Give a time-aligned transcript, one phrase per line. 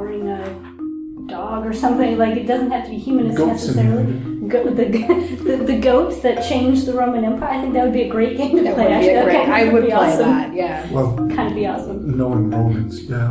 [0.00, 2.16] powering a dog or something.
[2.18, 4.12] Like it doesn't have to be humanist Goat necessarily.
[4.48, 4.84] Go, the,
[5.44, 7.50] the the goats that changed the Roman Empire.
[7.50, 8.84] I think that would be a great game to That play.
[8.84, 9.46] would be Actually, a great.
[9.46, 10.28] kind of I would be play awesome.
[10.28, 10.54] that.
[10.54, 10.90] Yeah.
[10.90, 12.16] Well, Kind of be awesome.
[12.16, 13.29] knowing Romans, yeah.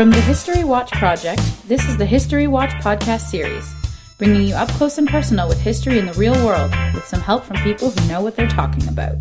[0.00, 3.70] From the History Watch Project, this is the History Watch podcast series,
[4.16, 7.44] bringing you up close and personal with history in the real world with some help
[7.44, 9.16] from people who know what they're talking about.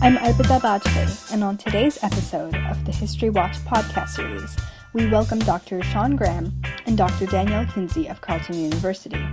[0.00, 4.56] I'm Arpita Bajpeyi, and on today's episode of the History Watch podcast series,
[4.92, 5.82] we welcome Dr.
[5.82, 6.52] Shawn Graham
[6.86, 7.26] and Dr.
[7.26, 9.26] Danielle Kinsey of Carleton University.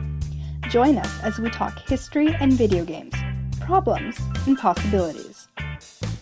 [0.70, 3.14] Join us as we talk history and video games,
[3.60, 5.27] problems and possibilities.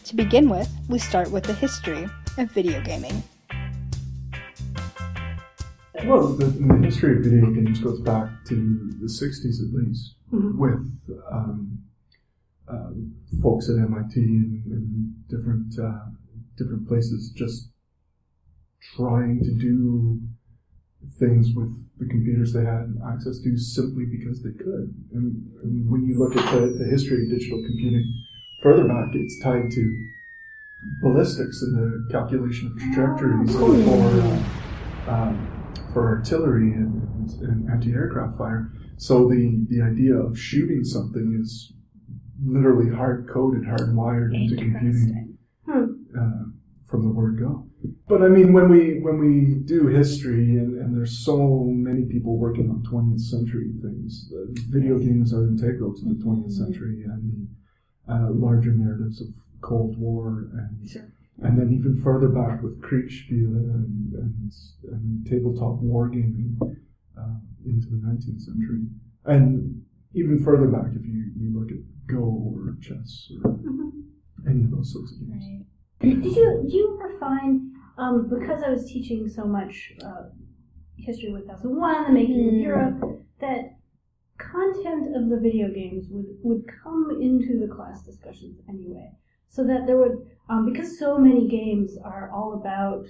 [0.05, 3.23] To begin with, we start with the history of video gaming.
[6.05, 8.55] Well, the, the history of video games goes back to
[9.01, 10.57] the 60s at least, Mhm.
[10.57, 10.85] with
[11.31, 11.79] um,
[12.67, 12.91] uh,
[13.41, 16.05] folks at MIT and, and different uh,
[16.57, 17.69] different places just
[18.95, 20.19] trying to do
[21.19, 24.93] things with the computers they had access to simply because they could.
[25.13, 28.05] And, and when you look at the, the history of digital computing
[28.61, 30.07] further back, it's tied to
[31.01, 33.71] ballistics and the calculation of trajectories for
[35.09, 35.51] uh, um,
[35.93, 38.71] for artillery and, and, and anti-aircraft fire.
[38.97, 41.73] So the, the idea of shooting something is
[42.43, 46.05] literally hard coded, hard wired into computing Interesting.
[46.19, 46.43] uh,
[46.85, 47.65] from the word go.
[48.07, 52.37] But I mean, when we when we do history, and, and there's so many people
[52.37, 57.31] working on 20th century things, uh, video games are integral to the 20th century and
[57.31, 57.47] the
[58.09, 59.27] uh, larger narratives of
[59.61, 61.07] Cold War and Sure.
[61.41, 64.51] and then even further back with Kriegsspiele and, and,
[64.91, 66.55] and tabletop wargaming
[67.17, 68.83] uh, into the 19th century.
[69.25, 69.81] And
[70.13, 74.03] even further back, if you, you look at Go or chess or Mhm.
[74.47, 75.65] any of those sorts of games.
[75.99, 80.25] Did you did you ever find um, because I was teaching so much uh,
[80.97, 82.61] history of 1001, the making of Mm.
[82.61, 83.74] Europe, that
[84.37, 89.09] content of the video games would would come into the class discussions anyway,
[89.49, 93.05] so that there would um, because so many games are all about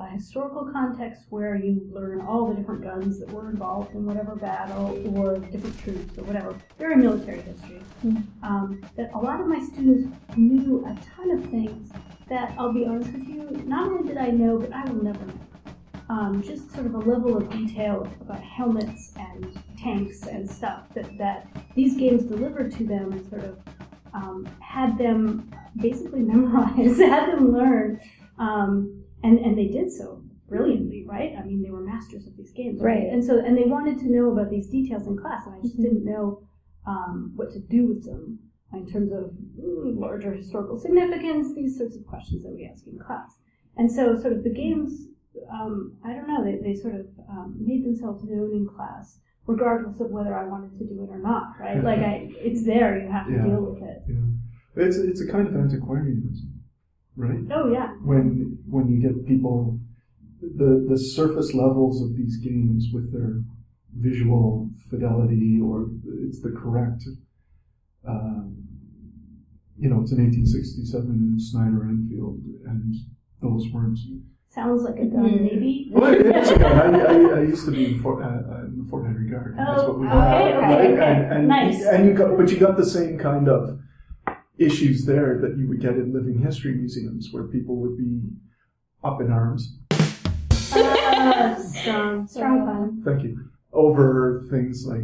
[0.00, 4.36] a historical context where you learn all the different guns that were involved in whatever
[4.36, 7.82] battle or different troops or whatever, very military history.
[8.44, 11.90] Um, that a lot of my students knew a ton of things
[12.28, 15.24] that I'll be honest with you, not only did I know, but I will never
[15.24, 15.47] know.
[16.10, 21.18] Um, just sort of a level of detail about helmets and tanks and stuff that,
[21.18, 23.58] that these games delivered to them and sort of
[24.14, 28.00] um, had them basically memorize, had them learn,
[28.38, 31.34] um, and and they did so brilliantly, right?
[31.38, 33.04] I mean, they were masters of these games, Right.
[33.04, 35.76] And so and they wanted to know about these details in class, and I just
[35.76, 36.42] didn't know
[36.86, 38.38] um, what to do with them
[38.72, 42.98] in terms of mm, larger historical significance, these sorts of questions that we ask in
[42.98, 43.32] class.
[43.76, 45.06] And so, sort of the games,
[45.52, 50.00] um, I don't know, they, they sort of um, made themselves known in class, regardless
[50.00, 51.82] of whether I wanted to do it or not, right?
[51.82, 53.44] Like, I, it's there, you have to Yeah.
[53.44, 54.02] deal with it.
[54.08, 54.84] Yeah.
[54.84, 56.60] It's, it's a kind of antiquarianism,
[57.16, 57.40] right?
[57.52, 57.88] Oh, yeah.
[58.04, 59.78] When, when you get people,
[60.40, 63.42] the, the surface levels of these games with their
[63.98, 65.88] visual fidelity or
[66.24, 67.02] it's the correct,
[68.06, 68.56] um,
[69.76, 72.94] you know, it's an 1867 Snider Enfield and
[73.42, 73.98] those weren't
[74.50, 75.42] Sounds like a gun, Mm.
[75.42, 75.90] maybe.
[75.92, 76.94] Well, it is a gun.
[76.96, 79.54] I, I, I used to be in Fort, uh, uh, in the Fort Henry Guard.
[79.56, 80.56] and that's Oh, what we okay, did.
[80.56, 80.90] okay, Right?
[80.92, 81.04] okay.
[81.04, 81.84] And, and, Nice.
[81.84, 83.78] And you got, but you got the same kind of
[84.56, 88.22] issues there that you would get in living history museums, where people would be
[89.04, 89.76] up in arms.
[90.70, 93.02] Uh, strong, strong fun.
[93.04, 93.50] Thank you.
[93.72, 95.02] Over things like,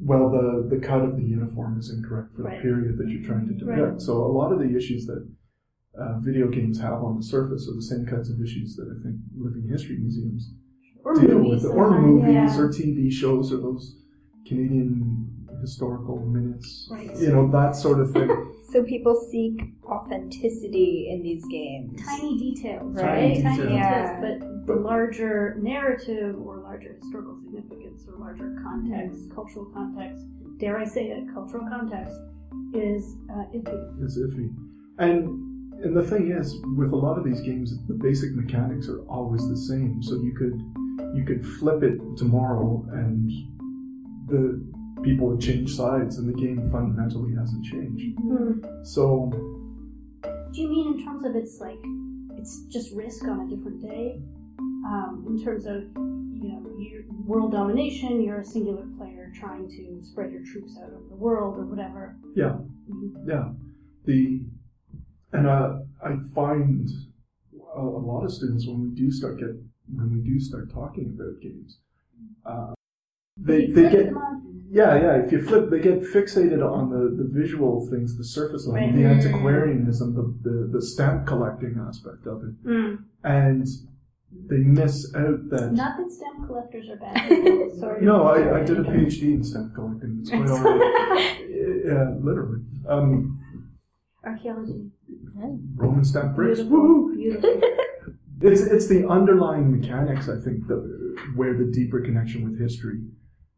[0.00, 2.62] well, the the cut of the uniform is incorrect for the Right.
[2.62, 3.78] period that you're trying to depict.
[3.78, 4.00] Right.
[4.00, 5.26] So a lot of the issues that
[5.98, 9.02] uh, video games have on the surface are the same kinds of issues that I
[9.02, 10.54] think living history museums
[11.04, 11.62] Or deal movies.
[11.64, 12.58] with, or movies, yeah.
[12.60, 13.96] or TV shows, or those
[14.46, 15.28] Canadian
[15.60, 16.88] historical minutes.
[16.90, 17.14] Right.
[17.18, 18.30] You know that sort of thing.
[18.72, 22.00] So people seek authenticity in these games.
[22.06, 23.34] tiny details, Tiny right?
[23.34, 23.56] details.
[23.58, 24.20] Tiny Yeah.
[24.20, 30.24] details, but the larger narrative or larger historical significance or larger context, cultural context,
[30.58, 32.16] dare I say it, cultural context,
[32.72, 34.02] is uh, iffy.
[34.04, 34.48] It's iffy,
[34.98, 35.51] and
[35.84, 39.48] and the thing is, with a lot of these games, the basic mechanics are always
[39.48, 40.02] the same.
[40.02, 40.60] So you could
[41.16, 43.30] you could flip it tomorrow, and
[44.28, 44.62] the
[45.02, 48.18] people would change sides, and the game fundamentally hasn't changed.
[48.84, 49.30] So
[50.52, 51.78] Do you mean in terms of its like
[52.38, 54.20] it's just risk on a different day.
[54.86, 55.82] Um, in terms of
[56.36, 60.90] you know your world domination, you're a singular player trying to spread your troops out
[60.90, 62.16] over the world or whatever.
[62.34, 62.58] Yeah,
[62.90, 63.28] Mhm.
[63.28, 63.52] yeah.
[64.04, 64.44] The
[65.32, 66.88] and uh, I find
[67.76, 69.54] a, a lot of students when we do start get
[69.94, 71.78] when we do start talking about games,
[72.46, 72.72] uh,
[73.36, 74.06] they they get
[74.70, 75.16] yeah yeah.
[75.24, 78.94] If you flip, they get fixated on the, the visual things, the surface level, Right.
[78.94, 83.04] the antiquarianism, the, the the stamp collecting aspect of it, Mm.
[83.24, 83.66] and
[84.48, 85.72] they miss out that.
[85.72, 87.28] Not that stamp collectors are bad.
[87.80, 88.02] Sorry.
[88.04, 90.18] no, I, I did a PhD in stamp collecting.
[90.20, 91.38] It's quite all right.
[91.84, 92.60] Yeah, literally.
[92.88, 93.38] Um,
[94.24, 94.88] Archaeology.
[95.74, 96.60] Roman stamp bricks.
[96.60, 97.10] Beautiful.
[97.14, 97.60] Beautiful.
[98.44, 100.82] It's it's the underlying mechanics, I think, that
[101.36, 102.98] where the deeper connection with history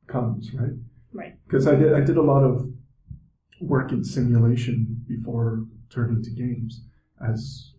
[0.06, 0.76] comes, right?
[1.12, 1.38] Right.
[1.46, 2.68] Because I did I did a lot of
[3.60, 6.84] work in simulation before turning to games,
[7.26, 7.72] as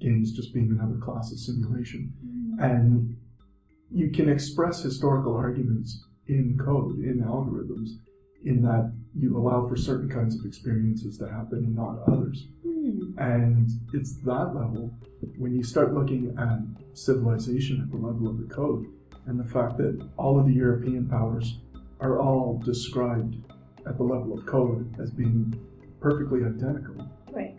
[0.00, 2.62] games just being another class of simulation, mm.
[2.62, 3.16] and
[3.90, 7.90] you can express historical arguments in code, in algorithms,
[8.44, 12.48] in that you allow for certain kinds of experiences to happen and not others.
[12.66, 13.18] Hmm.
[13.18, 14.92] And it's that level
[15.38, 18.86] when you start looking at civilization at the level of the code
[19.26, 21.58] and the fact that all of the European powers
[22.00, 23.36] are all described
[23.86, 25.58] at the level of code as being
[26.00, 27.08] perfectly identical.
[27.32, 27.56] Right.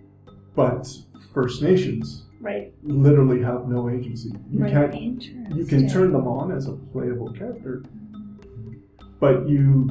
[0.55, 0.87] But
[1.33, 2.73] First Nations Right.
[2.83, 4.31] literally have no agency.
[4.51, 4.71] You Right.
[4.71, 5.23] can't
[5.55, 8.73] you can turn them on as a playable character, mm-hmm.
[9.19, 9.89] but you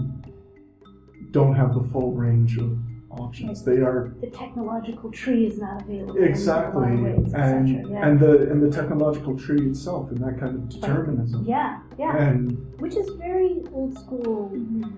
[1.34, 2.78] don't have the full range of
[3.10, 3.64] options.
[3.64, 6.16] They are The technological tree is not available.
[6.22, 7.68] exactly, a lot of ways, and.
[7.90, 8.06] Yeah.
[8.08, 11.80] and the and the technological tree itself, and that kind of determinism, yeah.
[11.98, 12.16] Yeah.
[12.16, 12.40] and
[12.80, 14.50] Which is very old school.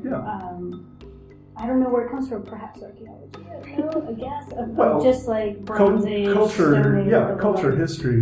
[0.05, 0.87] yeah, Um,
[1.59, 2.43] I don't know where it comes from.
[2.43, 3.41] Perhaps archaeology.
[3.65, 4.07] I know.
[4.11, 8.21] I guess of, Well, just like Bronze Age, culture, yeah, culture history,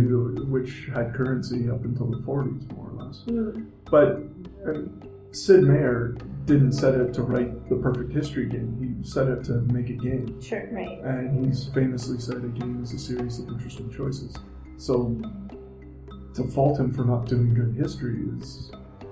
[0.55, 3.23] which had currency up until the 40s, more or less.
[3.27, 3.65] Mm.
[3.91, 4.23] But
[4.65, 4.83] uh,
[5.31, 6.15] Sid Meier
[6.45, 8.97] didn't set out to write the perfect history game.
[9.01, 10.39] He set out to make a game.
[10.41, 10.67] Sure.
[10.71, 10.99] Right.
[11.03, 14.35] and he's famously said a game is a series of interesting choices.
[14.77, 15.19] So
[16.35, 18.71] to fault him for not doing good history is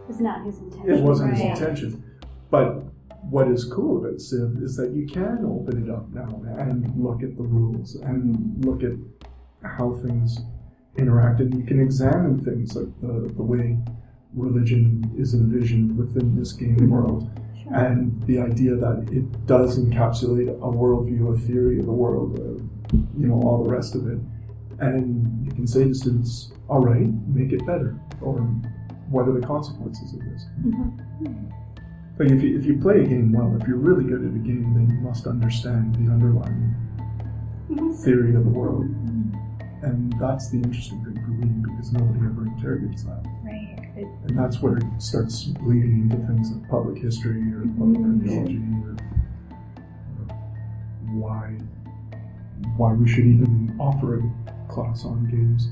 [0.09, 0.89] It's not his intention.
[0.91, 1.41] it wasn't Right.
[1.41, 2.03] his intention.
[2.51, 2.83] But
[3.30, 6.27] what is cool about Civ is that you can open it up now
[6.59, 8.94] and look at the rules and look at
[9.63, 10.38] how things
[10.97, 13.77] interact and you can examine things like the, the way
[14.35, 17.30] religion is envisioned within this game world
[17.71, 22.97] and the idea that it does encapsulate a worldview, a theory of the world, uh,
[23.18, 24.19] you know, all the rest of it.
[24.80, 28.35] And you can say to students, all right, make it better, or
[29.09, 30.45] what are the consequences of this?
[30.62, 31.51] Mhm.
[32.19, 34.39] Like if you, if you play a game well, if you're really good at a
[34.39, 36.75] game, then you must understand the underlying
[37.69, 37.95] Mhm.
[38.03, 38.85] theory of the world.
[39.81, 43.25] And that's the interesting thing for me because nobody ever interrogates that.
[44.03, 44.29] Right.
[44.29, 47.79] And that's where it starts leading into things like public history or mm-hmm.
[47.79, 48.95] public archaeology or
[51.13, 51.57] why
[52.77, 55.69] why we should even offer a class on games.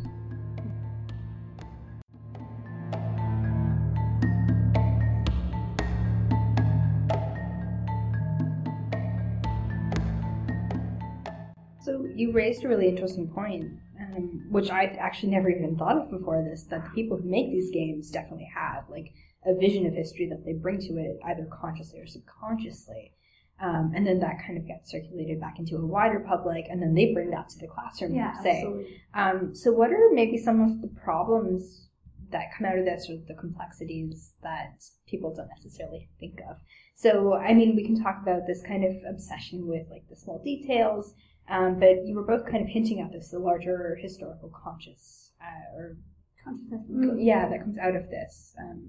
[11.84, 13.72] So you raised a really interesting point,
[14.16, 16.64] um, which I'd actually never even thought of before this.
[16.64, 19.14] That the people who make these games definitely have like
[19.46, 23.14] a vision of history that they bring to it, either consciously or subconsciously,
[23.62, 26.94] um, and then that kind of gets circulated back into a wider public, and then
[26.96, 28.16] they bring that to the classroom.
[28.16, 28.66] Yeah, say,
[29.14, 31.90] um, so what are maybe some of the problems
[32.32, 36.58] that come out of this, or the complexities that people don't necessarily think of?
[36.96, 40.42] So, I mean, we can talk about this kind of obsession with like the small
[40.44, 41.14] details,
[41.52, 45.78] um, but you were both kind of hinting at this, the larger historical conscious, uh,
[45.78, 45.98] or
[46.44, 46.82] Consciousness.
[47.20, 48.56] yeah, that comes out of this.
[48.60, 48.82] Um,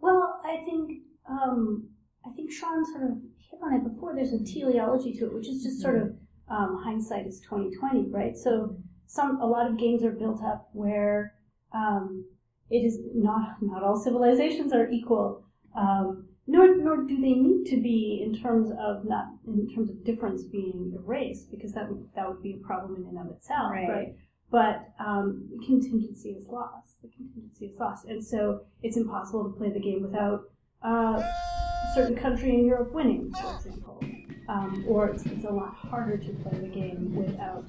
[0.00, 1.88] Well, I think um,
[2.26, 3.10] I think Shawn sort of
[3.50, 4.14] hit on it before.
[4.14, 6.08] There's a teleology to it, which is just sort of
[6.50, 8.36] um, hindsight is twenty twenty, right?
[8.36, 11.34] So some a lot of games are built up where
[11.74, 12.24] um,
[12.68, 15.44] it is not not all civilizations are equal,
[15.76, 20.04] um, nor nor do they need to be in terms of not in terms of
[20.04, 23.72] difference being erased, because that would that would be a problem in and of itself,
[23.72, 23.88] Right.
[23.88, 24.16] right?
[24.50, 27.00] But um, contingency is lost.
[27.02, 30.40] The contingency is lost, and so it's impossible to play the game without
[30.84, 34.02] uh, a certain country in Europe winning, for example.
[34.48, 37.64] Um, or it's, it's a lot harder to play the game without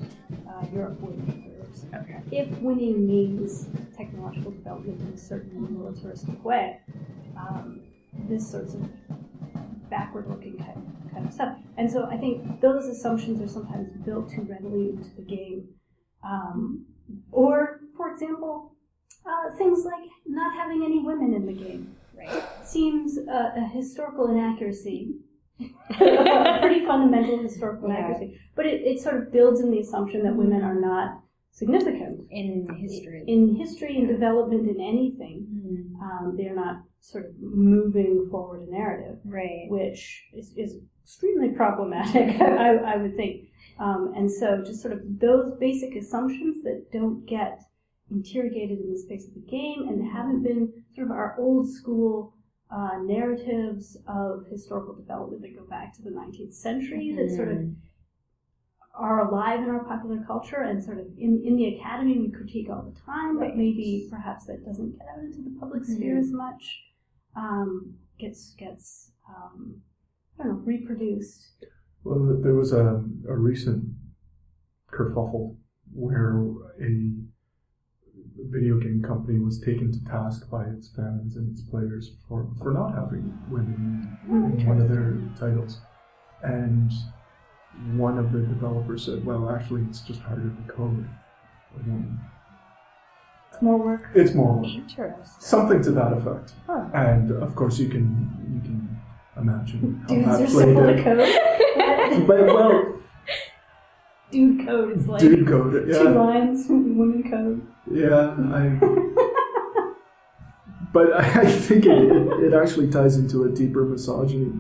[0.50, 1.54] uh, Europe winning.
[1.94, 2.20] Okay.
[2.32, 6.80] If winning means technological development in a certain militaristic way,
[7.38, 7.82] um,
[8.30, 8.88] this sorts of
[9.90, 11.58] backward-looking kind of, kind of stuff.
[11.78, 15.68] And so I think those assumptions are sometimes built too readily into the game.
[16.24, 16.86] Um,
[17.32, 18.76] or, for example,
[19.26, 21.96] uh, things like not having any women in the game.
[22.18, 22.44] Right.
[22.64, 25.16] Seems uh, a historical inaccuracy.
[25.60, 27.98] a pretty fundamental historical Yeah.
[27.98, 28.40] inaccuracy.
[28.56, 32.68] But it, it sort of builds in the assumption that women are not significant In
[32.80, 33.24] history.
[33.28, 35.46] in history and development in anything.
[35.52, 39.66] Mm, Um, they're not sort of moving forward a narrative right.
[39.70, 43.48] which is, is extremely problematic, I, I would think.
[43.80, 47.60] Um, and so, just sort of those basic assumptions that don't get
[48.12, 52.34] interrogated in the space of the game and haven't been sort of our old school
[52.70, 57.58] uh, narratives of historical development that go back to the 19th century that sort of
[57.58, 57.76] Mm.
[58.94, 62.68] Are alive in our popular culture and sort of in, in the academy we critique
[62.70, 63.50] all the time, Right.
[63.50, 66.82] but maybe perhaps that doesn't get out into the public sphere as much.
[67.36, 69.82] Um, gets gets um,
[70.40, 71.66] I don't know reproduced.
[72.04, 73.86] Well, there was a, a recent
[74.92, 75.56] kerfuffle
[75.94, 76.44] where
[76.82, 77.12] a
[78.50, 82.72] video game company was taken to task by its fans and its players for, for
[82.74, 85.80] not having women in one of their titles.
[86.44, 86.92] And
[87.96, 91.08] one of the developers said, well, actually, it's just harder to code.
[93.52, 94.10] It's more work.
[94.16, 94.66] It's more work.
[94.66, 95.26] Interesting.
[95.40, 96.54] Something to that effect.
[96.68, 96.86] Huh.
[96.94, 98.06] And of course, you can
[98.54, 99.00] you can
[99.38, 101.04] imagine how Dudes that are played simple to out.
[101.04, 102.28] code.
[102.28, 102.94] But well,
[104.32, 106.66] Dude code is like dude code, two yeah, lines.
[106.70, 107.68] Women code.
[107.90, 108.36] yeah.
[108.54, 108.80] I,
[110.94, 114.52] but I think it, it, it actually ties into a deeper misogyny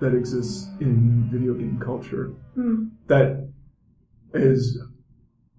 [0.00, 2.88] that exists in video game culture Hmm.
[3.08, 3.48] that
[4.34, 4.80] is,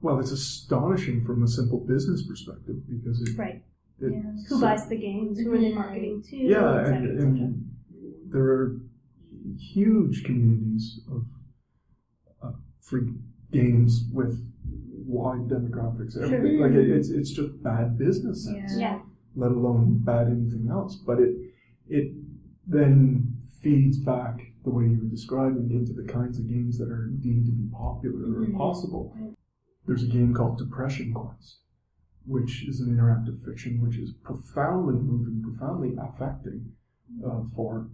[0.02, 3.64] well, it's astonishing from a simple business perspective because it, Right.
[4.00, 4.14] it
[4.48, 5.40] Who buys the games?
[5.40, 6.36] Who are they marketing to?
[6.38, 7.70] yeah, cetera, and, and
[8.32, 8.80] there are
[9.58, 11.26] huge communities of
[12.42, 13.14] uh, free
[13.52, 14.40] games with
[15.06, 16.16] wide demographics.
[16.22, 16.60] Everything.
[16.62, 19.02] Like it, it's it's just bad business sense, Yeah.
[19.36, 20.96] let alone bad anything else.
[20.96, 21.36] But it
[21.88, 22.14] it
[22.68, 27.08] then feeds back the way you were describing into the kinds of games that are
[27.20, 28.56] deemed to be popular Mm-hmm.
[28.56, 29.16] or possible.
[29.86, 31.60] There's a game called Depression Quest,
[32.26, 36.72] which is an interactive fiction which is profoundly moving, profoundly affecting
[37.26, 37.90] uh, for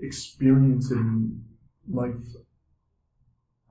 [0.00, 1.42] experiencing
[1.88, 2.14] life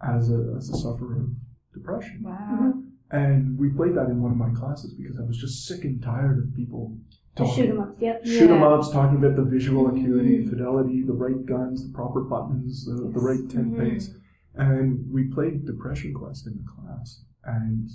[0.02, 1.30] as a, as a sufferer of
[1.74, 2.22] depression.
[2.24, 2.74] Wow.
[3.12, 6.02] And we played that in one of my classes because I was just sick and
[6.02, 6.96] tired of people
[7.36, 7.98] talking shoot 'em ups.
[8.02, 8.26] Yep.
[8.26, 8.68] shoot 'em Yeah.
[8.68, 13.20] ups, talking about the visual acuity, fidelity, the right guns, the proper buttons, the, the
[13.20, 13.78] right tent Mhm.
[13.78, 14.16] base.
[14.56, 17.90] And we played Depression Quest in the class, and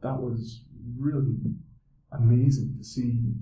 [0.00, 0.64] that was
[0.98, 1.36] really
[2.12, 3.34] amazing to see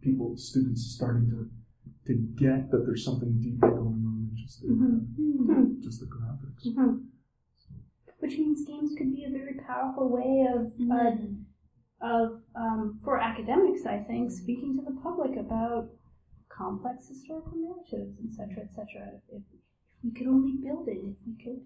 [0.00, 1.48] people, students starting to
[2.04, 5.78] to get that there's something deeper going on than just the, Mhm.
[5.82, 6.64] just the graphics.
[6.74, 7.04] Mhm.
[8.20, 11.16] Which means games could be a very powerful way of uh,
[12.00, 15.88] of um, for academics, I think, speaking to the public about
[16.48, 18.86] complex historical narratives, etc., etc.
[19.30, 19.42] If, if
[20.04, 21.60] we could only build it, if we could,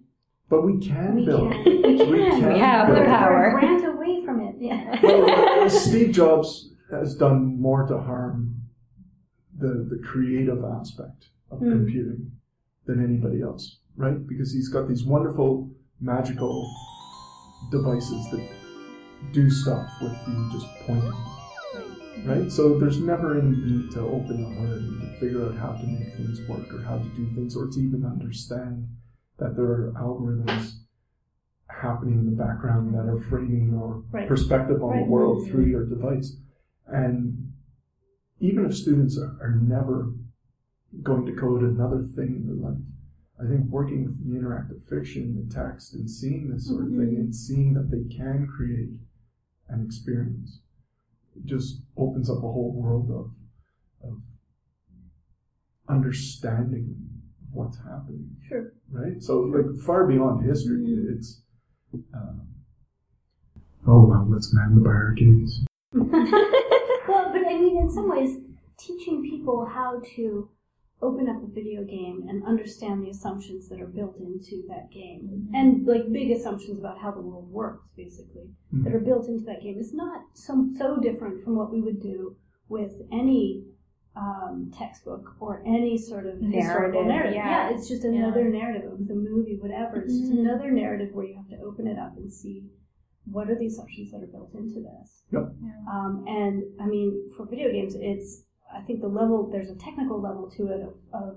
[0.49, 1.53] But we can we build.
[1.53, 1.65] can.
[1.83, 2.11] We can.
[2.11, 3.07] We can We have the build.
[3.07, 3.51] We're- power.
[3.55, 4.57] We're grant away from it.
[4.59, 4.99] Yeah.
[5.03, 8.57] well, Steve Jobs has done more to harm
[9.59, 11.73] the the creative aspect of Mm.
[11.73, 12.33] computing
[12.87, 14.27] than anybody else, right?
[14.27, 15.71] Because he's got these wonderful
[16.01, 16.67] magical
[17.71, 18.49] devices that
[19.33, 21.13] do stuff with you just pointing,
[22.25, 22.51] right?
[22.51, 25.87] So there's never any need to open a hood and to figure out how to
[25.87, 28.89] make things work or how to do things or to even understand
[29.39, 30.73] that there are algorithms
[31.69, 34.29] happening in the background that are framing your Right.
[34.29, 35.05] perspective on Right.
[35.05, 35.51] the world mm-hmm.
[35.51, 36.37] through your device.
[36.87, 37.53] And
[38.41, 40.13] even if students are, are never
[41.03, 42.79] going to code another thing in their life,
[43.43, 46.99] I think working with the interactive fiction, the text, and seeing this sort of thing
[46.99, 47.21] mm-hmm.
[47.21, 48.91] and seeing that they can create
[49.73, 50.61] an experience
[51.37, 53.31] it just opens up a whole world of,
[54.09, 54.19] of
[55.89, 56.95] understanding
[57.53, 58.73] what's happening Sure.
[58.91, 59.23] right?
[59.23, 61.43] So like far beyond history, it's.
[62.15, 62.47] Um,
[63.87, 65.65] oh well, let's man the barricades.
[65.93, 68.39] well, but I mean, in some ways,
[68.79, 70.49] teaching people how to
[71.03, 75.49] open up a video game and understand the assumptions that are built into that game,
[75.53, 79.63] and like big assumptions about how the world works, basically, that are built into that
[79.63, 82.37] game, is not so so different from what we would do
[82.69, 83.65] with any.
[84.15, 87.35] Um, textbook or any sort of historical Narrative, narrative.
[87.35, 87.71] yeah.
[87.71, 90.03] it's just another narrative with a movie, whatever.
[90.03, 92.67] It's just another narrative where you have to open it up and see
[93.25, 95.23] what are the assumptions that are built into this.
[95.91, 98.43] Um, and I mean, for video games, it's
[98.75, 101.37] I think the level there's a technical level to it of, of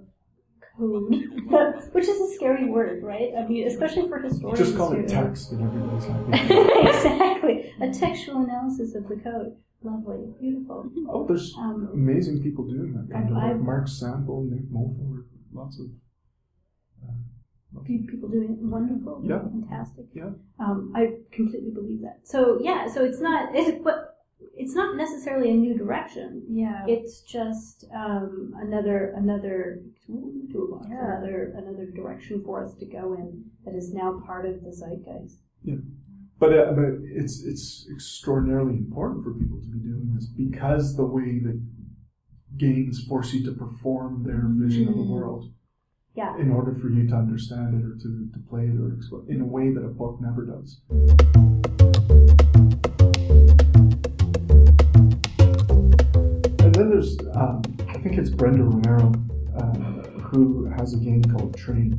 [0.78, 1.14] code,
[1.94, 3.32] which is a scary word, right?
[3.38, 4.60] I mean, especially for historians.
[4.60, 6.32] Just call it text and everybody's happy.
[6.90, 7.74] exactly.
[7.82, 9.56] A textual analysis of the code.
[9.84, 10.90] Lovely, beautiful.
[11.10, 13.62] oh, there's Um, amazing people doing that kind of work.
[13.62, 15.88] Mark Sample, Nick Montfort, lots of.
[17.04, 19.40] Uh, people doing it wonderful, Yeah.
[19.44, 20.06] fantastic.
[20.14, 20.32] Yeah.
[20.60, 22.22] Um, I completely believe that.
[22.24, 24.15] So yeah, so it's not, it's, but
[24.54, 26.44] it's not necessarily a new direction.
[26.50, 26.84] Yeah.
[26.88, 31.18] It's just um, another another tool in the toolbox, Yeah.
[31.18, 35.38] another another direction for us to go in that is now part of the zeitgeist.
[35.64, 35.76] Yeah.
[36.38, 41.06] But, uh, but it's it's extraordinarily important for people to be doing this because the
[41.06, 41.62] way that
[42.58, 45.10] games force you to perform their vision of the Mm.
[45.10, 45.52] world
[46.14, 46.38] Yeah.
[46.38, 49.42] in order for you to understand it or to, to play it or explore in
[49.42, 50.82] a way that a book never does.
[57.36, 59.12] Um, I think it's Brenda Romero,
[59.58, 59.64] uh,
[60.30, 61.98] who has a game called Train.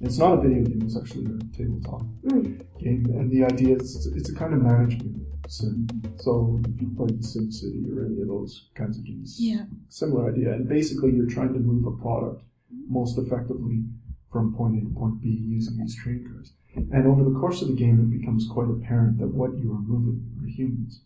[0.00, 2.60] It's not a video game, it's actually a tabletop Mm.
[2.78, 3.04] game.
[3.06, 5.16] And the idea is it's a kind of management
[5.48, 5.86] sim.
[6.18, 9.66] So if you played SimCity or any of those kinds of games, Yeah.
[9.88, 10.54] similar idea.
[10.54, 12.42] And basically, you're trying to move a product
[12.88, 13.84] most effectively
[14.32, 16.52] from point A to point B using these train cars.
[16.74, 19.80] And over the course of the game, it becomes quite apparent that what you are
[19.82, 21.02] moving are humans.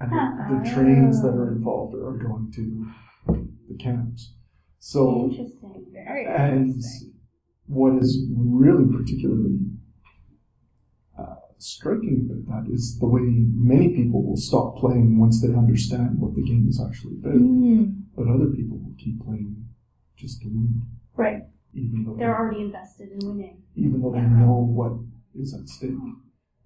[0.00, 2.86] And the, the trains that are involved are going to
[3.68, 4.34] the camps.
[4.78, 5.86] So, Interesting.
[5.92, 7.14] Very and interesting.
[7.66, 9.58] what is really particularly
[11.18, 16.18] uh, striking about that is the way many people will stop playing once they understand
[16.20, 17.34] what the game is actually about.
[17.34, 18.02] Mm.
[18.16, 19.66] But other people will keep playing
[20.16, 20.82] just to win,
[21.16, 21.42] Right.
[21.74, 23.62] even though They're already invested in winning.
[23.74, 24.92] even though they know what
[25.34, 25.90] is at stake.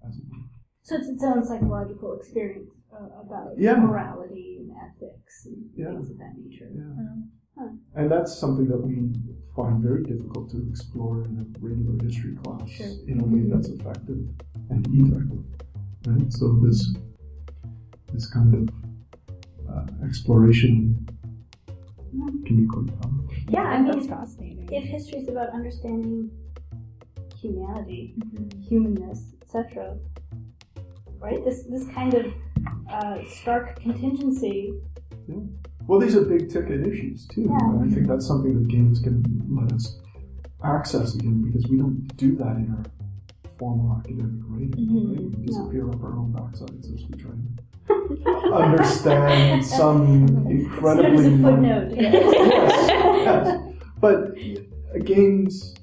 [0.07, 0.37] As it were.
[0.83, 2.69] So it's its own psychological experience
[3.21, 3.75] about Yeah.
[3.79, 5.89] morality and ethics and Yeah.
[5.91, 6.69] things of that nature.
[6.73, 7.15] Yeah.
[7.57, 7.69] Huh.
[7.95, 9.11] And that's something that we
[9.55, 12.87] find very difficult to explore in a regular history class Sure.
[13.07, 14.27] in a way that's effective
[14.69, 15.43] and effective.
[16.07, 16.33] Right?
[16.33, 16.95] So this
[18.11, 18.69] this kind of
[19.69, 21.05] uh, exploration
[22.45, 23.25] can be quite powerful.
[23.49, 24.69] Yeah, I mean, that's fascinating.
[24.71, 26.29] if history is about understanding
[27.35, 28.61] humanity, Mhm.
[28.61, 29.97] humanness, etc.,
[31.19, 31.43] right?
[31.45, 32.25] This this kind of
[32.89, 34.73] uh, stark contingency.
[35.27, 35.35] Yeah.
[35.87, 37.47] Well, these are big ticket issues too.
[37.49, 37.83] Yeah.
[37.83, 39.99] I think that's something that games can let us
[40.63, 42.83] access again because we don't do that in our
[43.59, 44.69] formal academic writing.
[44.87, 45.09] Mhm.
[45.09, 45.37] Right?
[45.39, 51.43] We disappear up our own backsides as we try to understand some incredibly There's a
[51.43, 51.91] footnote.
[51.95, 52.13] yes,
[53.25, 53.59] yes.
[53.99, 54.35] But
[55.05, 55.73] games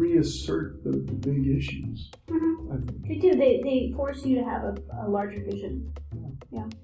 [0.00, 2.10] reassert the, the big issues.
[2.28, 3.06] Mhm.
[3.06, 3.30] They do.
[3.34, 4.74] They they force you to have a,
[5.06, 5.92] a larger vision.
[6.50, 6.62] Yeah.
[6.62, 6.74] And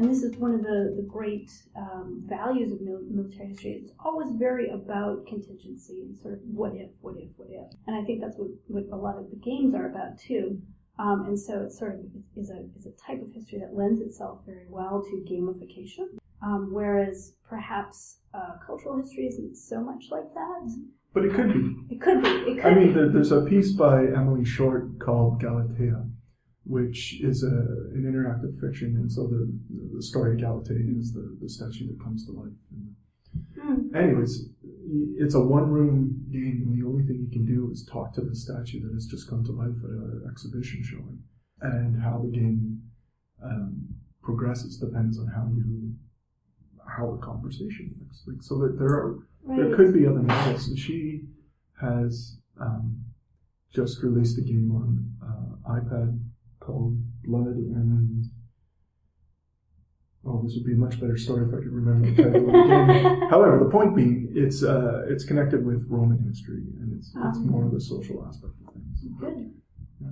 [0.00, 4.30] and this is one of the, the great um, values of military history, it's always
[4.32, 7.70] very about contingency and sort of what if, what if, what if.
[7.86, 10.58] And I think that's what, what a lot of the games are about too.
[10.98, 12.00] Um, and so it's sort of
[12.34, 16.16] is a, is a type of history that lends itself very well to gamification.
[16.42, 20.78] Um, whereas perhaps uh, cultural history isn't so much like that.
[21.12, 21.94] But it could be.
[21.94, 22.28] It could be.
[22.28, 26.08] It could I mean, there, there's a piece by Emily Short called Galatea,
[26.74, 27.56] which is a,
[27.96, 28.90] an interactive fiction.
[29.00, 29.42] And so the,
[29.96, 32.58] the story of Galatea is the, the statue that comes to life.
[32.72, 32.94] And
[33.60, 33.94] Hmm.
[33.94, 34.32] anyways,
[35.22, 38.22] it's a one room game, and the only thing you can do is talk to
[38.22, 41.18] the statue that has just come to life at an exhibition showing.
[41.62, 42.82] And how the game
[43.44, 43.86] um,
[44.20, 45.94] progresses depends on how you
[46.96, 48.24] how the conversation looks.
[48.26, 49.18] Like, so that there are
[49.56, 51.22] there could be other novels, and she
[51.80, 52.84] has um,
[53.72, 54.88] just released a game on
[55.28, 56.18] uh, iPad
[56.58, 58.24] called Blood and.
[60.26, 62.52] Oh, this would be a much better story if I could remember the title of
[62.52, 63.28] the game.
[63.30, 67.50] However, the point being, it's uh, it's connected with Roman history, and it's it's Ah.
[67.54, 69.04] more the social aspect of things.
[69.20, 69.52] Good.
[70.00, 70.08] Yeah.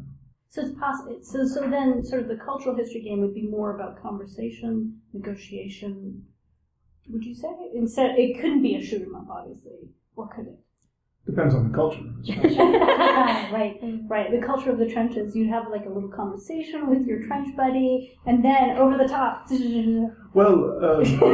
[0.50, 1.18] So it's possible.
[1.22, 6.24] So so then, sort of the cultural history game would be more about conversation, negotiation.
[7.08, 8.16] Would you say instead?
[8.18, 10.58] It couldn't be a shoot 'em up, obviously, or could it?
[11.28, 12.00] Depends on the culture.
[13.52, 14.30] right, right.
[14.30, 15.36] The culture of the trenches.
[15.36, 19.46] You'd have like a little conversation with your trench buddy, and then over the top.
[20.34, 21.32] Well, um, well,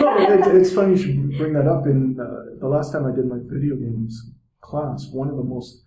[0.00, 1.86] no, it, it's funny you should bring that up.
[1.86, 5.84] In uh, the last time I did my video games class, one of the most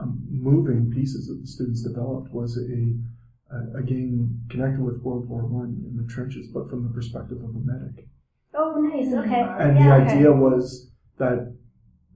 [0.00, 2.96] um, moving pieces that the students developed was a
[3.54, 7.38] a, a game connected with World War One in the trenches, but from the perspective
[7.38, 8.08] of a medic.
[8.54, 9.12] Oh, nice.
[9.12, 9.44] Okay.
[9.60, 10.12] And yeah, the okay.
[10.12, 11.54] idea was that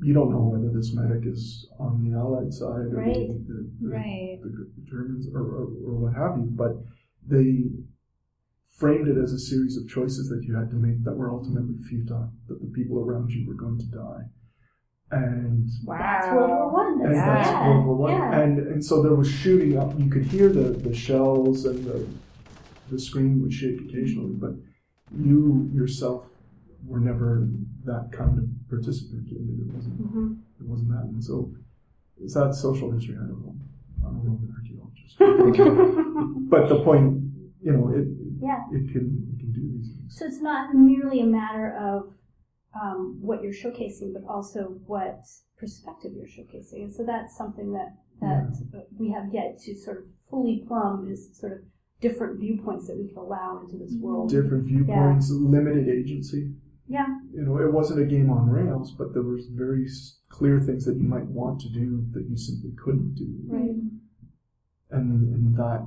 [0.03, 3.29] you don't know whether this medic is on the Allied side or Right.
[3.47, 4.39] the, the, Right.
[4.43, 6.77] the Germans or, or, or what have you, but
[7.27, 7.65] they
[8.77, 11.77] framed it as a series of choices that you had to make that were ultimately
[11.89, 14.25] futile, that the people around you were going to die.
[15.11, 15.97] And Wow.
[15.99, 17.01] That's World War One.
[17.07, 17.69] and That's, that's yeah.
[17.69, 18.13] World War One.
[18.13, 18.41] Yeah.
[18.41, 19.99] And and so there was shooting up.
[19.99, 22.07] You could hear the, the shells and the
[22.91, 24.51] the screen would shake occasionally, but
[25.17, 26.25] you yourself
[26.85, 27.49] were never
[27.87, 29.61] that kind of participant in it.
[29.69, 30.39] It wasn't Mhm.
[30.61, 31.05] it wasn't that.
[31.05, 31.51] And so
[32.21, 33.17] is that social history?
[33.17, 33.55] I don't know.
[34.05, 35.19] I'm a Roman archaeologist.
[36.51, 37.23] but the point,
[37.63, 38.07] you know, it
[38.41, 38.65] Yeah.
[38.73, 40.17] it can it can do these things.
[40.19, 42.13] So it's not merely a matter of
[42.81, 45.21] um, what you're showcasing, but also what
[45.57, 46.83] perspective you're showcasing.
[46.85, 51.35] And so that's something that that we have yet to sort of fully plumb is
[51.39, 51.59] sort of
[52.01, 54.29] different viewpoints that we can allow into this world.
[54.31, 56.53] Different viewpoints, limited agency.
[56.89, 57.07] Yeah.
[57.33, 59.87] you know, it wasn't a game on rails, but there was very
[60.29, 63.77] clear things that you might want to do that you simply couldn't do, Right.
[64.91, 65.87] and and that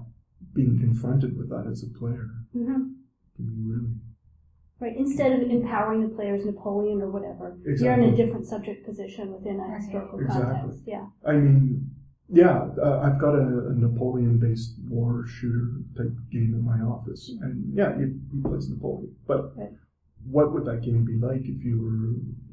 [0.53, 2.93] being confronted with that as a player hmm
[3.35, 3.93] can be really
[4.81, 4.95] Right.
[4.95, 9.59] Instead of empowering the players, Napoleon or whatever, you're in a different subject position within
[9.59, 10.45] a historical Exactly.
[10.55, 10.83] context.
[10.87, 11.05] Yeah.
[11.25, 11.91] I mean,
[12.29, 17.73] yeah, uh, I've got a, a Napoleon-based war shooter type game in my office, and
[17.75, 19.13] yeah, you, you plays Napoleon.
[19.27, 19.73] But Right.
[20.25, 21.79] What would that game be like if you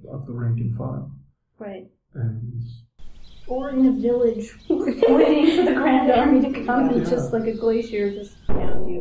[0.04, 1.10] were of the rank and file?
[1.58, 1.88] Right.
[2.14, 2.62] And
[3.46, 7.10] Or in a village waiting for the Grand Army to come and Yeah.
[7.10, 9.00] just like a glacier just pound you.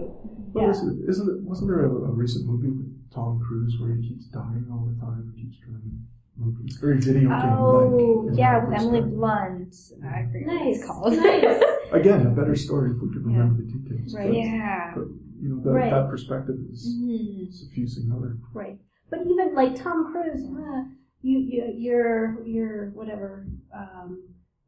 [0.51, 0.71] what Yeah.
[0.71, 1.09] is it?
[1.09, 1.43] Isn't it?
[1.43, 4.99] Wasn't there a, a recent movie with Tom Cruise where he keeps dying all the
[4.99, 5.31] time?
[5.35, 6.55] He keeps trying to move.
[6.65, 7.43] It's very video game like.
[7.57, 9.75] Oh, yeah, with Emily Blunt.
[9.99, 10.05] Blunt.
[10.13, 10.75] I forget what Nice.
[10.77, 11.13] it's called.
[11.13, 11.63] Nice.
[11.91, 13.37] Again, a better story if we could Yeah.
[13.37, 14.15] remember the details.
[14.15, 14.27] Right.
[14.27, 14.91] But, yeah.
[14.95, 15.05] but
[15.39, 15.91] you know, that, Right.
[15.91, 17.53] that perspective is Mhm.
[17.53, 18.37] suffusing other.
[18.53, 18.79] Right.
[19.09, 20.83] But even like Tom Cruise, uh,
[21.21, 24.23] you, you you're you're whatever um,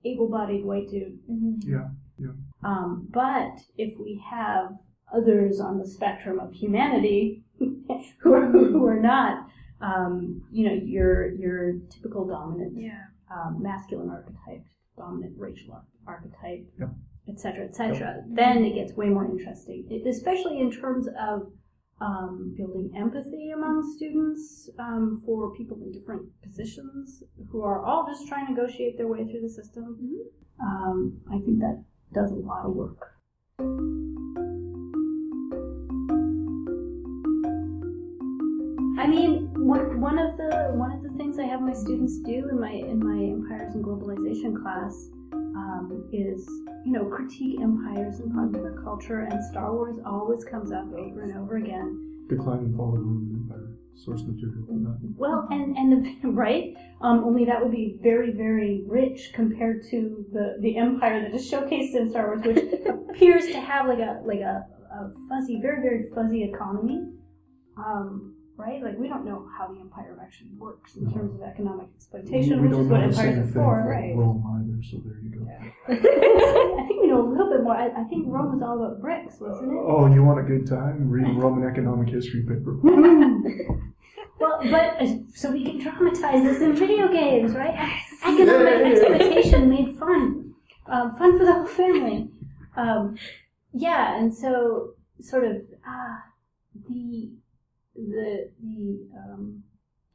[0.05, 1.19] able-bodied white dude.
[1.29, 1.63] Mhm.
[1.65, 1.89] Yeah.
[2.63, 4.77] Um, but if we have
[5.13, 9.47] others on the spectrum of humanity who are who are not,
[9.81, 13.03] um, you know, your your typical dominant Yeah.
[13.31, 14.63] um, masculine archetype,
[14.97, 16.89] dominant racial ar- archetype, Yep.
[17.27, 17.37] etc.
[17.37, 21.51] cetera, et cetera, then it gets way more interesting, It- especially in terms of
[21.99, 28.27] um, building empathy among students um, for people in different positions who are all just
[28.27, 29.99] trying to negotiate their way through the system.
[30.61, 33.13] Um, I think that does a lot of work.
[38.97, 42.49] I mean, one, one of the one of the things I have my students do
[42.49, 46.47] in my in my empires and globalization class um, is
[46.83, 51.37] you know critique empires and popular culture, and Star Wars always comes up over and
[51.37, 52.25] over again.
[52.27, 53.69] Decline and Fall of the Roman Empire.
[53.93, 54.97] Source material for that.
[55.15, 60.25] Well, and and the, right, um, only that would be very very rich compared to
[60.33, 62.63] the the empire that is showcased in Star Wars, which
[63.09, 67.11] appears to have like a like a, a fuzzy, very very fuzzy economy.
[67.77, 71.87] Um, right, like we don't know how the empire actually works in terms of economic
[71.95, 74.15] exploitation, we which is don't what know empires thing are for, for right?
[74.15, 75.45] Rome either, so there you go.
[76.81, 77.75] I think we know a little bit more.
[77.75, 79.77] I, I think Rome was all about bricks, wasn't it?
[79.77, 81.09] Oh, you want a good time?
[81.09, 82.77] Read Roman economic history paper.
[84.39, 87.73] Well, but uh, so we can dramatize this in video games, right?
[88.23, 88.91] Economic Yay.
[88.91, 90.53] exploitation made fun,
[90.85, 92.29] um, fun for the whole family.
[92.75, 93.17] Um,
[93.73, 96.23] yeah, and so sort of ah,
[96.87, 97.31] the
[97.97, 99.63] the the um,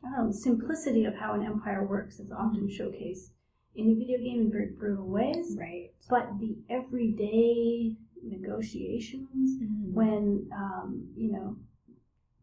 [0.04, 3.30] I don't know the simplicity of how an empire works is often showcased
[3.74, 5.90] in a video game in very brutal ways, Right.
[6.08, 9.92] but the everyday negotiations Mhm.
[9.92, 11.56] when um, you know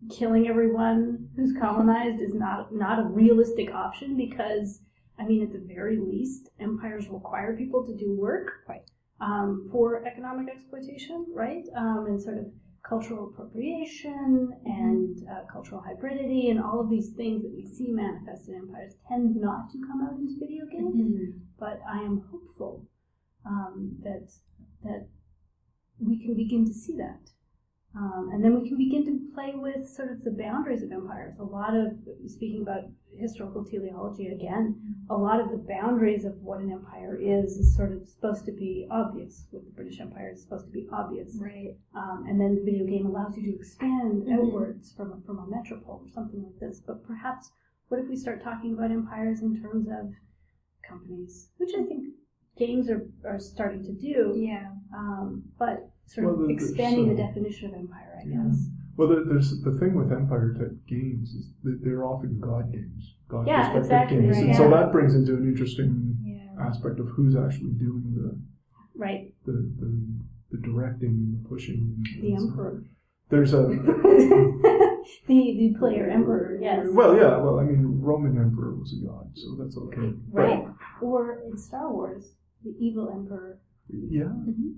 [0.10, 4.82] killing everyone who's colonized is not not a realistic option because
[5.18, 8.84] I mean at the very least empires require people to do work Right.
[9.20, 12.46] um, for economic exploitation right um, and sort of
[12.90, 18.56] cultural appropriation and uh, cultural hybridity and all of these things that we see manifested
[18.56, 20.96] in empires tend not to come out into video games.
[20.96, 21.40] Mhm.
[21.60, 22.88] but I am hopeful
[23.46, 24.28] um, that
[24.84, 25.08] that
[26.00, 27.22] we can begin to see that,
[27.96, 31.36] um, and then we can begin to play with sort of the boundaries of empires.
[31.40, 31.94] A lot of
[32.28, 32.84] speaking about
[33.18, 37.92] historical teleology again, a lot of the boundaries of what an empire is is sort
[37.92, 39.48] of supposed to be obvious.
[39.52, 41.76] With the British Empire, is supposed to be obvious, Right.
[41.96, 44.34] um, and then the video game allows you to expand Mhm.
[44.34, 46.80] outwards from a, from a metropole or something like this.
[46.80, 47.52] But perhaps,
[47.88, 50.14] what if we start talking about empires in terms of
[50.88, 52.14] companies, which I think
[52.60, 54.70] games are, are starting to do, Yeah.
[54.96, 58.44] um, but sort Well, of the- the- expanding the definition of empire, I Yeah.
[58.48, 58.70] guess.
[58.98, 63.16] Well, there, there's the thing with Empire type games is that they're often god games,
[63.30, 66.68] god Yeah, perspective exactly, games, right, and so that brings into an interesting Yeah.
[66.68, 68.38] aspect of who's actually doing the
[68.96, 69.34] Right.
[69.46, 69.92] the the,
[70.52, 72.04] the directing and the pushing.
[72.22, 72.84] The and so emperor.
[73.30, 73.64] There's a
[75.28, 76.60] the the player emperor.
[76.62, 76.88] Yes.
[76.92, 77.38] well, yeah.
[77.38, 80.14] Well, I mean, Roman emperor was a god, so that's okay.
[80.34, 80.66] But, Right.
[81.02, 83.60] Or in Star Wars, the evil emperor.
[83.90, 84.32] yeah.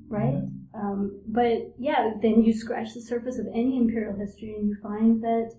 [0.07, 0.43] Right.
[0.73, 5.21] Um, but yeah, then you scratch the surface of any imperial history, and you find
[5.23, 5.51] that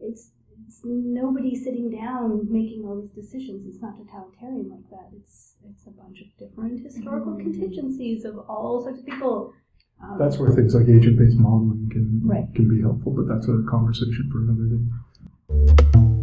[0.00, 0.30] it's
[0.66, 3.66] it's nobody sitting down making all these decisions.
[3.66, 5.08] It's not totalitarian like that.
[5.16, 7.42] It's it's a bunch of different historical Mm.
[7.42, 9.52] contingencies of all sorts of people.
[10.02, 12.52] Um, That's where things like agent-based modeling can Right.
[12.54, 16.15] can be helpful, but that's a conversation for another day.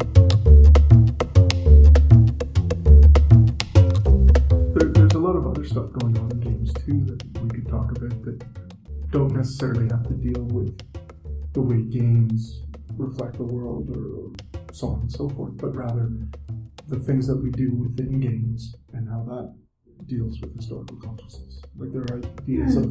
[5.63, 8.43] Other stuff going on in games too that we could talk about that
[9.12, 10.78] don't necessarily have to deal with
[11.54, 12.63] the way games
[12.97, 14.32] reflect the world or
[14.71, 16.10] so on and so forth, but rather
[16.88, 19.54] the things that we do within games and how that
[20.08, 21.62] deals with historical consciousness.
[21.78, 22.86] Like there are ideas of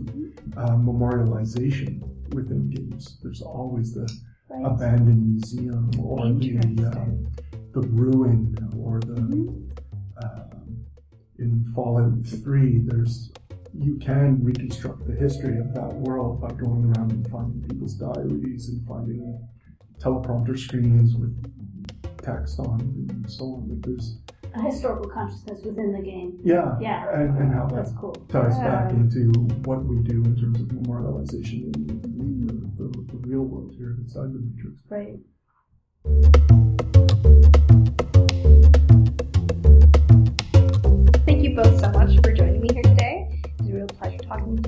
[0.56, 2.00] uh, memorialization
[2.34, 3.18] within games.
[3.22, 4.08] There's always the
[4.48, 4.64] right.
[4.64, 6.58] abandoned museum or the
[6.96, 7.26] um,
[7.72, 9.16] the ruin or the
[10.24, 10.51] um,
[11.42, 12.78] in Fallout Three.
[12.84, 13.30] There's
[13.74, 18.68] you can reconstruct the history of that world by going around and finding people's diaries
[18.68, 19.48] and finding
[19.98, 21.32] teleprompter screens with
[22.22, 23.68] text on and so on.
[23.70, 24.18] Like there's
[24.54, 26.38] a historical consciousness within the game.
[26.44, 27.08] yeah, Yeah.
[27.18, 28.12] and, and how that cool.
[28.28, 29.32] ties back into
[29.64, 34.30] what we do in terms of memorialization in the, the, the real world here inside
[34.34, 34.76] the matrix.
[34.90, 35.18] Right.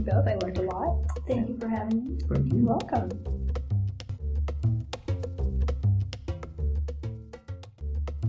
[0.04, 0.28] Both.
[0.28, 0.98] I learned a lot.
[1.26, 2.18] Thank you for having me.
[2.28, 3.10] Thank You're welcome.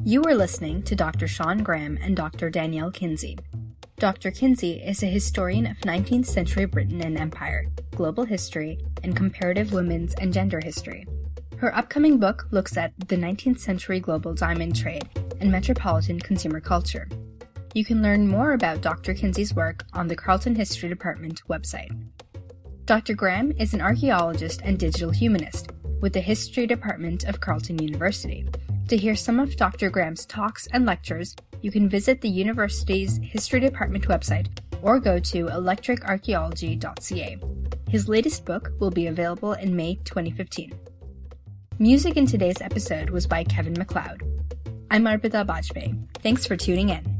[0.06, 1.28] You are listening to Dr.
[1.28, 2.50] Shawn Graham and Dr.
[2.50, 3.38] Danielle Kinsey.
[3.98, 4.32] Dr.
[4.32, 10.14] Kinsey is a historian of 19th century Britain and Empire, global history, and comparative women's
[10.16, 11.06] and gender history.
[11.58, 15.10] Her upcoming book looks at the 19th century global diamond trade
[15.42, 17.10] and metropolitan consumer culture.
[17.76, 19.14] You can learn more about Dr.
[19.14, 21.92] Kinsey's work on the Carleton History Department website.
[22.86, 23.14] Dr.
[23.14, 28.48] Graham is an archaeologist and digital humanist with the History Department of Carleton University.
[28.88, 29.90] To hear some of Dr.
[29.90, 34.48] Graham's talks and lectures, you can visit the university's History Department website
[34.82, 37.38] or go to electricarchaeology.ca.
[37.90, 40.80] His latest book will be available in May 2015.
[41.80, 44.24] Music in today's episode was by Kevin MacLeod.
[44.90, 46.08] I'm Arpita Bajpeyi.
[46.20, 47.15] Thanks for tuning in.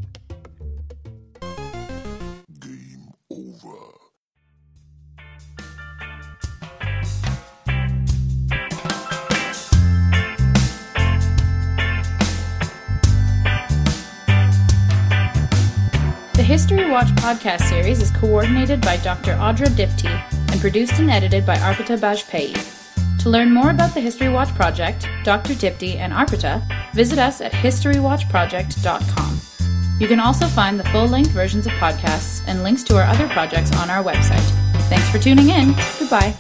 [17.26, 19.32] Podcast series is coordinated by Dr.
[19.32, 20.14] Audra Diptee
[20.52, 22.54] and produced and edited by Arpita Bajpeyi.
[23.24, 25.54] To learn more about the History Watch project, Dr.
[25.54, 26.62] Diptee, and Arpita,
[26.94, 29.42] visit us at historywatchproject.com.
[30.00, 33.28] You can also find the full length versions of podcasts and links to our other
[33.30, 34.48] projects on our website.
[34.88, 35.74] Thanks for tuning in.
[35.98, 36.36] Goodbye.